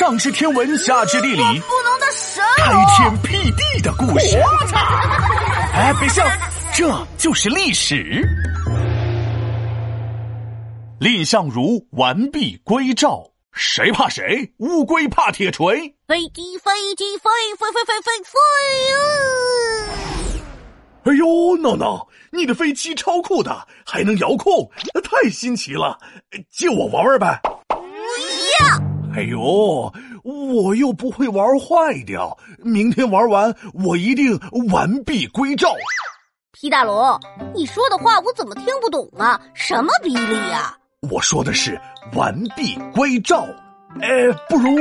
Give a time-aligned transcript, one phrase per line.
[0.00, 4.38] 上知天文，下知地理，不能的神开天辟地的故事。
[5.76, 6.26] 哎，别笑，
[6.72, 8.26] 这就是历史。
[11.00, 14.50] 蔺相如完璧归赵，谁怕谁？
[14.56, 15.94] 乌龟怕铁锤。
[16.08, 17.28] 飞机，飞机，飞
[17.58, 18.38] 飞飞飞飞飞
[18.94, 20.40] 啊！
[21.04, 24.66] 哎呦，闹闹，你的飞机超酷的，还能遥控，
[25.04, 25.98] 太新奇了，
[26.50, 27.38] 借我玩玩呗。
[27.68, 27.76] 不
[28.64, 28.89] 要！
[29.14, 29.92] 哎呦，
[30.22, 34.38] 我又不会玩坏掉，明天玩完我一定
[34.70, 35.74] 完璧归赵。
[36.52, 37.18] 皮大龙，
[37.54, 39.40] 你说的话我怎么听不懂啊？
[39.54, 40.76] 什么比例呀？
[41.10, 41.80] 我说的是
[42.14, 43.42] 完璧归赵，
[44.00, 44.08] 哎，
[44.48, 44.76] 不如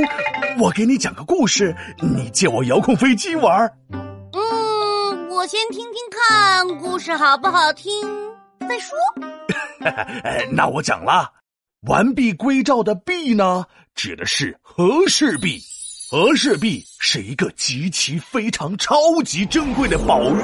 [0.59, 3.71] 我给你讲个故事，你借我遥控飞机玩。
[3.91, 7.91] 嗯，我先听听看故事好不好听
[8.67, 8.97] 再说。
[10.51, 11.31] 那我讲了，
[11.87, 13.65] 完璧归赵的璧呢，
[13.99, 15.59] 指的是和氏璧。
[16.09, 20.39] 和氏璧是一个极其非常超级珍贵的宝玉。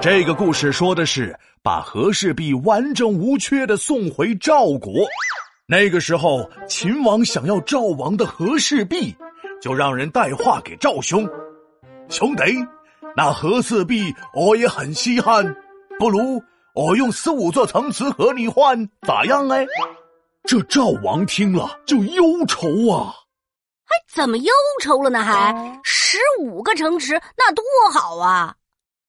[0.00, 1.36] 这个故事说的是。
[1.64, 4.92] 把和氏璧完整无缺的送回赵国。
[5.64, 9.14] 那个时候，秦王想要赵王的和氏璧，
[9.60, 11.24] 就让人带话给赵兄
[12.10, 12.42] ：“兄弟，
[13.16, 15.54] 那和氏璧我也很稀罕，
[16.00, 16.42] 不如
[16.74, 19.64] 我用十五座城池和你换，咋样？”哎，
[20.44, 23.14] 这赵王听了就忧愁啊！
[23.84, 25.22] 还怎么忧愁了呢？
[25.22, 28.56] 还十五个城池，那多好啊！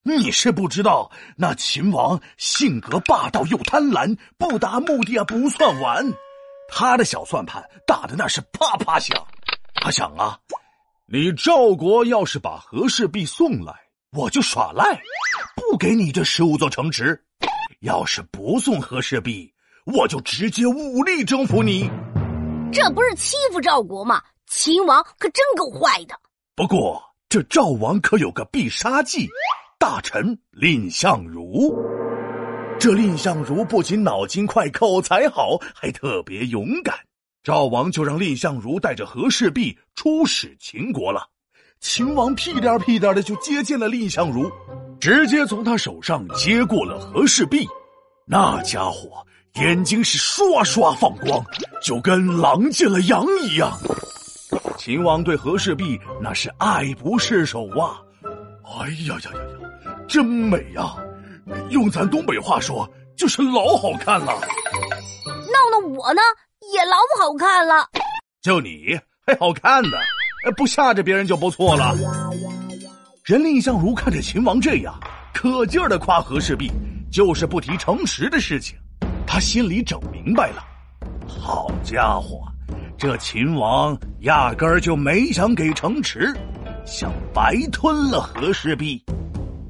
[0.03, 6.05] 你是不知道，那秦王性格霸道又贪婪，不达目的啊不算完。
[6.69, 9.25] 他的小算盘打的那是啪啪响。
[9.75, 10.37] 他想啊，
[11.05, 13.73] 你赵国要是把和氏璧送来，
[14.11, 15.01] 我就耍赖，
[15.55, 17.15] 不给你这十五座城池；
[17.79, 19.52] 要是不送和氏璧，
[19.85, 21.89] 我就直接武力征服你。
[22.71, 24.21] 这不是欺负赵国吗？
[24.47, 26.15] 秦王可真够坏的。
[26.55, 29.27] 不过这赵王可有个必杀技。
[29.79, 31.75] 大臣蔺相如，
[32.79, 36.95] 这蔺相如不仅脑筋快、口才好，还特别勇敢。
[37.43, 41.27] 赵王就让蔺相如带着和氏璧出使秦国了。
[41.81, 44.49] 秦王屁颠屁颠的就接见了蔺相如，
[45.01, 47.67] 直接从他手上接过了和氏璧。
[48.25, 49.25] 那家伙
[49.61, 51.45] 眼睛是刷刷放光，
[51.79, 53.71] 就跟狼见了羊一样。
[54.79, 58.01] 秦王对和氏璧那是爱不释手啊！
[58.81, 59.39] 哎呀呀呀
[59.85, 59.95] 呀！
[60.07, 60.95] 真美呀，
[61.69, 64.25] 用咱东北话说就是老好看了。
[64.25, 66.21] 闹闹我呢
[66.73, 67.87] 也老好看了，
[68.41, 69.97] 就你还好看呢，
[70.57, 71.95] 不吓着别人就不错了。
[73.23, 74.99] 人蔺相如看着秦王这样，
[75.31, 76.71] 可劲儿的夸和氏璧，
[77.11, 78.75] 就是不提城池的事情。
[79.33, 80.63] 他心里整明白了，
[81.27, 82.43] 好家伙，
[82.99, 86.31] 这秦王压根儿就没想给城池，
[86.85, 89.03] 想白吞了和氏璧。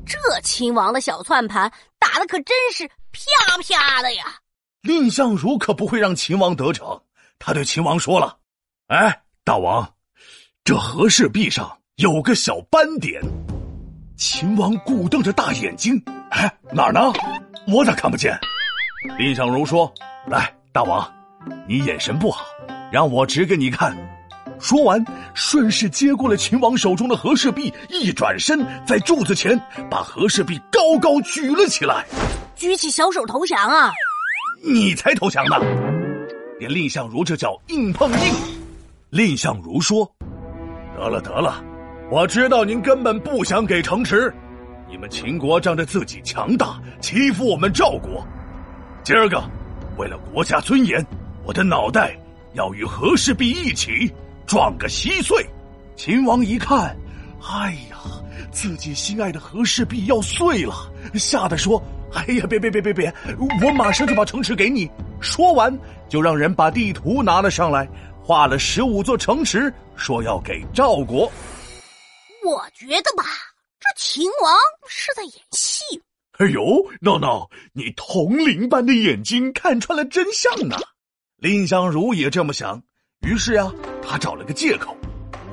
[0.06, 4.25] 这秦王的小算盘打的可真是啪啪的呀！
[4.81, 7.02] 蔺相如可不会让秦王得逞，
[7.40, 8.40] 他对秦王说了
[8.91, 9.94] ：“哎，大王，
[10.66, 13.22] 这和氏璧上有个小斑点。”
[14.19, 17.13] 秦王鼓瞪着大眼睛：“哎，哪儿呢？
[17.66, 18.38] 我咋看不见？”
[19.18, 19.91] 蔺相如说
[20.28, 21.06] ：“来，大王，
[21.68, 22.46] 你眼神不好，
[22.91, 23.96] 让我指给你看。”
[24.59, 25.03] 说完，
[25.34, 29.59] 顺势接过了秦王手中的和氏璧，一转身，在柱子前
[29.90, 32.06] 把和氏璧高高举了起来，
[32.56, 33.91] 举起小手投降啊！
[34.64, 35.58] 你才投降呢！
[36.59, 38.34] 连蔺相如这叫硬碰硬。
[39.09, 40.09] 蔺相如说
[40.96, 41.62] ：“得了得了，
[42.09, 44.34] 我知道您根本不想给城池，
[44.90, 48.25] 你们秦国仗着自己强大欺负我们赵国。
[49.03, 49.44] 今儿个，
[49.97, 51.06] 为了国家尊严，
[51.44, 52.18] 我的脑袋
[52.53, 54.12] 要与和氏璧一起。”
[54.46, 55.46] 撞个稀碎！
[55.96, 56.96] 秦王一看，
[57.41, 57.97] 哎呀，
[58.52, 61.81] 自己心爱的和氏璧要碎了，吓得说
[62.14, 63.14] ：“哎呀，别别别别别，
[63.62, 64.90] 我马上就把城池给你。”
[65.22, 65.75] 说完，
[66.09, 67.88] 就让人把地图拿了上来，
[68.22, 71.32] 画了十五座城池，说要给赵国。
[72.46, 73.23] 我觉得吧，
[73.79, 74.53] 这秦王
[74.88, 75.82] 是在演戏。
[76.40, 76.61] 哎呦，
[76.99, 80.78] 闹闹，你铜铃般的眼睛看穿了真相呢。
[81.37, 82.79] 蔺相如也这么想。
[83.28, 83.72] 于是呀，
[84.08, 84.96] 他找了个借口，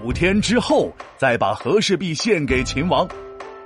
[0.05, 3.09] 五天之后再把和氏璧献给秦王。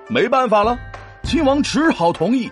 [0.08, 0.78] 没办法了，
[1.24, 2.48] 秦王只好同意。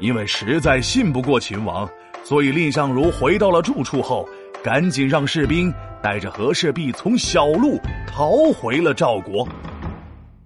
[0.00, 1.88] 因为实在信不过秦王，
[2.24, 4.28] 所以蔺相如回到了住处后，
[4.60, 5.72] 赶紧让士兵
[6.02, 7.78] 带着和氏璧从小路
[8.08, 9.46] 逃回了赵国。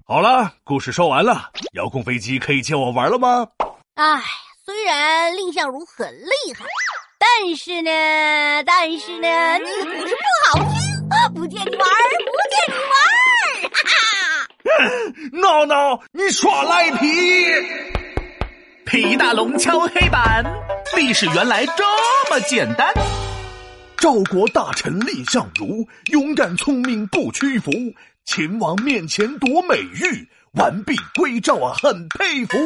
[0.05, 3.49] 好了，故事说完了，遥控飞机可以借我玩了吗？
[3.94, 4.20] 哎，
[4.69, 6.67] 虽然蔺相如很厉害
[7.19, 7.91] 但是呢
[8.67, 11.88] 但是呢你的故事不好听不见你玩
[12.26, 17.06] 不见你玩哈哈闹闹你耍赖皮
[18.85, 20.44] 皮大龙敲黑板
[20.99, 21.85] 历史原来这
[22.31, 22.93] 么简单。
[23.97, 27.70] 赵国大臣蔺相如勇敢聪明不屈服
[28.26, 32.59] 秦王面前夺美玉完璧归赵啊很佩服。